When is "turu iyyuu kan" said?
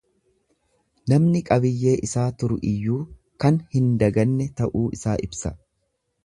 2.43-3.61